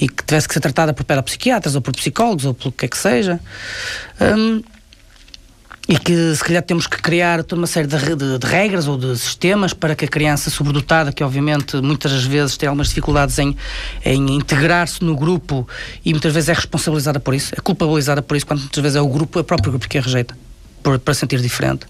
[0.00, 2.88] e que tivesse que ser tratada por pedopsiquiatras ou por psicólogos ou pelo que é
[2.88, 3.40] que seja.
[4.20, 4.62] Um,
[5.88, 8.96] e que se calhar temos que criar toda uma série de, de, de, regras ou
[8.96, 13.38] de sistemas para que a criança sobredotada, que obviamente muitas das vezes tem algumas dificuldades
[13.38, 13.56] em,
[14.04, 15.66] em integrar-se no grupo
[16.04, 19.00] e muitas vezes é responsabilizada por isso, é culpabilizada por isso, quando muitas vezes é
[19.00, 20.36] o grupo, é próprio grupo que a rejeita,
[20.82, 21.86] por, para sentir diferente.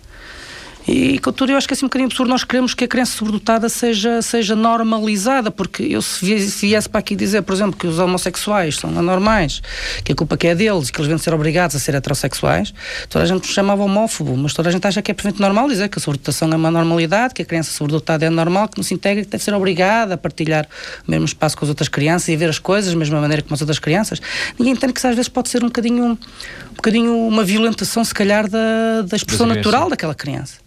[0.86, 3.16] E, contudo, eu acho que é assim um bocadinho absurdo nós queremos que a criança
[3.16, 7.98] sobredotada seja, seja normalizada, porque eu se viesse para aqui dizer, por exemplo, que os
[7.98, 9.62] homossexuais são anormais,
[10.04, 12.74] que a culpa que é deles, que eles vêm de ser obrigados a ser heterossexuais,
[13.08, 15.68] toda a gente nos chamava homófobo, mas toda a gente acha que é perfeitamente normal
[15.68, 18.84] dizer que a sobredotação é uma normalidade, que a criança sobredotada é normal, que não
[18.84, 20.66] se integra, que deve ser obrigada a partilhar
[21.06, 23.42] o mesmo espaço com as outras crianças e a ver as coisas da mesma maneira
[23.42, 24.20] como as outras crianças.
[24.58, 28.12] Ninguém entende que isso às vezes pode ser um bocadinho, um bocadinho uma violentação, se
[28.12, 30.62] calhar, da, da expressão natural daquela criança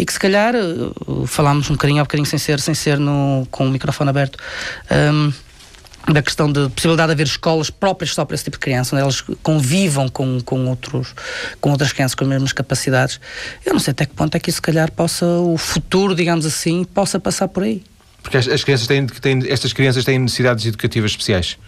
[0.00, 3.46] e que se calhar uh, falámos um bocadinho, há bocadinho sem ser, sem ser no,
[3.50, 4.38] com o microfone aberto.
[4.90, 5.30] Um,
[6.10, 9.02] da questão de possibilidade de haver escolas próprias só para esse tipo de criança, onde
[9.02, 11.14] elas convivam com, com, outros,
[11.60, 13.20] com outras crianças com as mesmas capacidades.
[13.64, 16.46] Eu não sei até que ponto é que isso, se calhar, possa, o futuro, digamos
[16.46, 17.84] assim, possa passar por aí.
[18.22, 21.58] Porque as, as crianças têm, têm, estas crianças têm necessidades educativas especiais?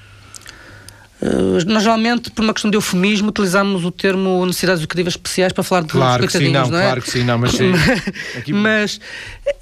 [1.23, 5.63] Uh, nós geralmente, por uma questão de eufemismo, utilizamos o termo necessidades educativas especiais para
[5.63, 6.83] falar de claro que sim, não, não é?
[6.83, 7.73] Claro que sim, não, mas, sim,
[8.37, 8.53] aqui...
[8.53, 9.01] mas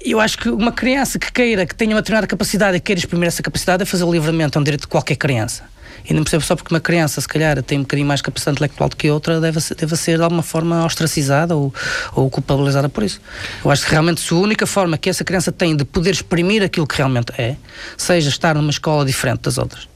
[0.03, 3.27] eu acho que uma criança que queira, que tenha uma determinada capacidade e queira exprimir
[3.27, 5.63] essa capacidade é fazer livremente, é um direito de qualquer criança.
[6.03, 8.89] E não percebo só porque uma criança, se calhar, tem um bocadinho mais capacidade intelectual
[8.89, 11.71] do que outra, deve ser, deve ser de alguma forma ostracizada ou,
[12.15, 13.21] ou culpabilizada por isso.
[13.63, 16.63] Eu acho que realmente se a única forma que essa criança tem de poder exprimir
[16.63, 17.55] aquilo que realmente é,
[17.95, 19.90] seja estar numa escola diferente das outras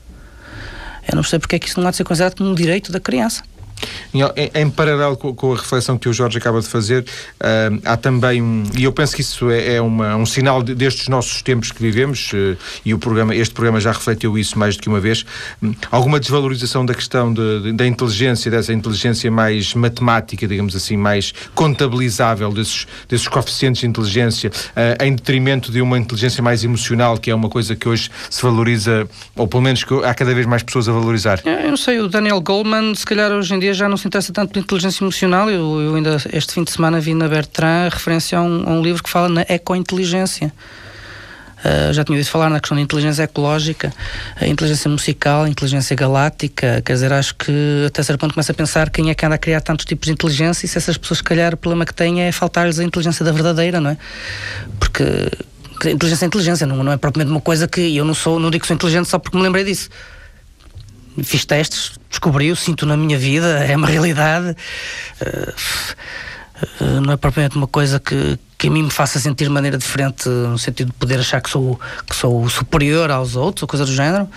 [1.08, 2.92] eu não sei porque é que isso não há de ser considerado como um direito
[2.92, 3.44] da criança.
[4.14, 7.98] Em, em, paralelo com, com, a reflexão que o Jorge acaba de fazer, uh, há
[7.98, 11.42] também um, e eu penso que isso é, é uma, um sinal de, destes nossos
[11.42, 14.88] tempos que vivemos, uh, e o programa, este programa já refletiu isso mais do que
[14.88, 15.26] uma vez,
[15.62, 20.96] um, alguma desvalorização da questão de, de, da inteligência, dessa inteligência mais matemática, digamos assim,
[20.96, 27.18] mais contabilizável, desses, desses coeficientes de inteligência, uh, em detrimento de uma inteligência mais emocional,
[27.18, 30.46] que é uma coisa que hoje se valoriza, ou pelo menos que há cada vez
[30.46, 31.42] mais pessoas a valorizar.
[31.44, 34.32] Eu não sei, o Daniel Goldman, se calhar hoje em dia já não se interessa
[34.32, 35.50] tanto pela inteligência emocional.
[35.50, 38.82] Eu, eu ainda este fim de semana vi na Bertrand referência a um, a um
[38.82, 40.54] livro que fala na ecointeligência.
[41.60, 43.92] Uh, já tinha ouvido falar na questão da inteligência ecológica,
[44.40, 46.80] a inteligência musical, a inteligência galáctica.
[46.86, 49.38] Quer dizer, acho que até certo ponto começa a pensar quem é que anda a
[49.38, 52.22] criar tantos tipos de inteligência e se essas pessoas, se calhar, o problema que têm
[52.22, 53.98] é faltar-lhes a inteligência da verdadeira, não é?
[54.80, 55.04] Porque
[55.86, 58.62] inteligência é inteligência, não, não é propriamente uma coisa que eu não sou, não digo
[58.62, 59.90] que sou inteligente só porque me lembrei disso
[61.24, 64.56] fiz testes, descobri-o, sinto na minha vida, é uma realidade.
[65.22, 69.78] Uh, não é propriamente uma coisa que, que a mim me faça sentir de maneira
[69.78, 73.86] diferente, no sentido de poder achar que sou, que sou superior aos outros, ou coisa
[73.86, 74.30] do género.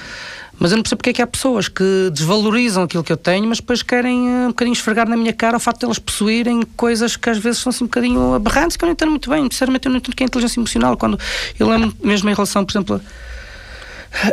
[0.59, 3.47] Mas eu não percebo porque é que há pessoas que desvalorizam aquilo que eu tenho,
[3.47, 6.63] mas depois querem uh, um bocadinho esfregar na minha cara o facto de elas possuírem
[6.77, 9.45] coisas que às vezes são assim um bocadinho aberrantes, que eu não entendo muito bem.
[9.45, 10.97] Sinceramente, eu não entendo o que é inteligência emocional.
[10.97, 11.19] Quando
[11.59, 13.01] eu lembro mesmo em relação, por exemplo,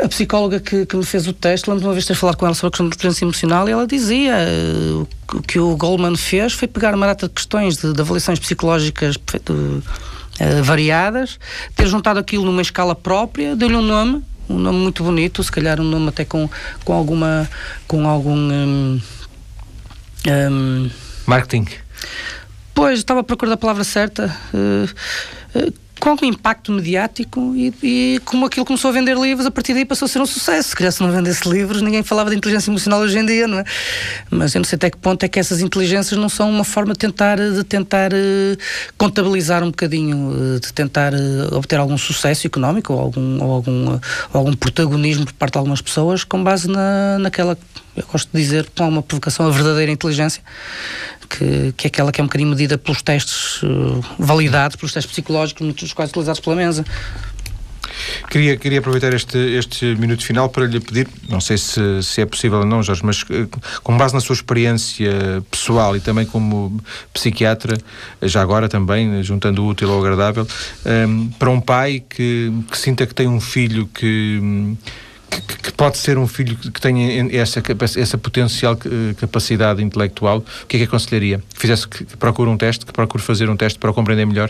[0.09, 2.67] psicóloga que, que me fez o teste, lembro-me uma vez ter falado com ela sobre
[2.67, 6.67] a questão da inteligência emocional e ela dizia uh, o que o Goldman fez foi
[6.67, 11.39] pegar uma data de questões de, de avaliações psicológicas uh, variadas,
[11.75, 15.79] ter juntado aquilo numa escala própria, deu-lhe um nome, um nome muito bonito, se calhar
[15.79, 16.49] um nome até com,
[16.83, 17.49] com alguma
[17.88, 19.01] com algum um,
[20.27, 20.89] um,
[21.25, 21.67] marketing.
[22.73, 24.35] Pois, estava a procurar a palavra certa.
[24.53, 29.86] Uh, com impacto mediático e, e, como aquilo começou a vender livros, a partir daí
[29.86, 30.69] passou a ser um sucesso.
[30.69, 33.60] Se calhar se não vendesse livros, ninguém falava de inteligência emocional hoje em dia, não
[33.60, 33.63] é?
[34.29, 36.93] Mas eu não sei até que ponto é que essas inteligências não são uma forma
[36.93, 38.58] de tentar, de tentar uh,
[38.97, 43.91] contabilizar um bocadinho, uh, de tentar uh, obter algum sucesso económico ou algum, ou algum,
[43.93, 43.99] ou
[44.34, 47.58] algum protagonismo por parte de algumas pessoas com base na, naquela
[47.95, 50.43] eu gosto de dizer, com uma provocação, a verdadeira inteligência,
[51.29, 55.12] que, que é aquela que é um bocadinho medida pelos testes uh, validados, pelos testes
[55.12, 56.86] psicológicos, muitos dos quais utilizados pela mesa.
[58.29, 62.25] Queria, queria aproveitar este, este minuto final para lhe pedir, não sei se, se é
[62.25, 63.47] possível ou não, Jorge, mas eh,
[63.84, 65.10] com base na sua experiência
[65.49, 66.81] pessoal e também como
[67.13, 67.77] psiquiatra,
[68.21, 70.45] já agora também, juntando o útil ao agradável,
[70.86, 74.75] um, ehm, para um pai que, que sinta que tem um filho que
[75.41, 77.62] que, que, pode ser um filho que tenha essa,
[77.98, 81.43] essa potencial eh, capacidade intelectual, o que é que aconselharia?
[81.54, 84.50] Que fizesse que procure um teste, que procure fazer um teste para o compreender melhor?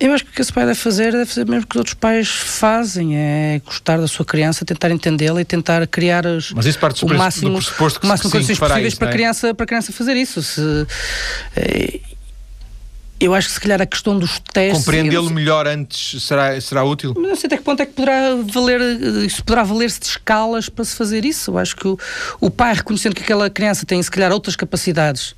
[0.00, 1.94] Eu acho que o que esse pai deve fazer deve fazer mesmo que os outros
[1.94, 6.78] pais fazem, é gostar da sua criança, tentar entendê-la e tentar criar os, Mas isso
[6.78, 9.12] parte o máximo, do pressuposto que, o máximo de condições possíveis isso, para, a é?
[9.12, 10.42] criança, para a criança fazer isso.
[10.42, 10.86] Se,
[11.54, 12.00] é,
[13.20, 14.84] eu acho que se calhar a questão dos testes.
[14.84, 17.14] Compreendê-lo melhor antes será, será útil?
[17.16, 18.80] Não sei até que ponto é que poderá valer,
[19.26, 21.50] isso poderá valer-se de escalas para se fazer isso.
[21.50, 21.98] Eu acho que o,
[22.40, 25.34] o pai reconhecendo que aquela criança tem se calhar outras capacidades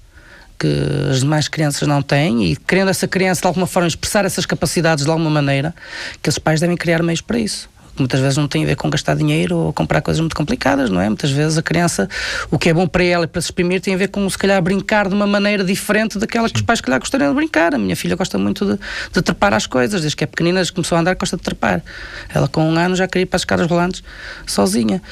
[0.59, 0.69] que
[1.11, 5.05] as demais crianças não têm e querendo essa criança de alguma forma expressar essas capacidades
[5.05, 5.75] de alguma maneira,
[6.23, 8.89] que os pais devem criar meios para isso muitas vezes não tem a ver com
[8.89, 11.09] gastar dinheiro ou comprar coisas muito complicadas, não é?
[11.09, 12.09] Muitas vezes a criança,
[12.51, 14.39] o que é bom para ela e para se exprimir, tem a ver com, se
[14.39, 16.55] calhar, brincar de uma maneira diferente daquela Sim.
[16.55, 17.75] que os pais, se calhar, gostariam de brincar.
[17.75, 18.79] A minha filha gosta muito de,
[19.13, 21.43] de trepar as coisas, desde que é pequenina, desde que começou a andar, gosta de
[21.43, 21.83] trepar.
[22.33, 24.03] Ela, com um ano, já queria ir para as escadas rolantes
[24.47, 25.03] sozinha.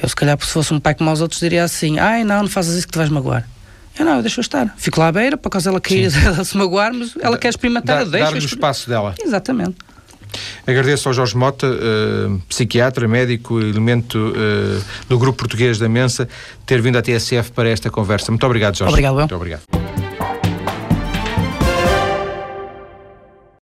[0.00, 2.48] Eu, se calhar, se fosse um pai como os outros, diria assim: ai, não, não
[2.48, 3.46] fazes isso que te vais magoar.
[3.98, 4.72] Eu não, eu deixo estar.
[4.76, 8.04] Fico lá à beira, por causa ela cair, ela se magoar, mas ela quer experimentar,
[8.04, 8.26] Dá, deixa.
[8.26, 9.14] Dar-lhe o espaço dela.
[9.20, 9.76] Exatamente.
[10.66, 16.28] Agradeço ao Jorge Mota, uh, psiquiatra, médico, elemento uh, do Grupo Português da Mensa,
[16.66, 18.30] ter vindo à TSF para esta conversa.
[18.30, 18.92] Muito obrigado, Jorge.
[18.92, 19.97] Obrigado, Muito obrigado.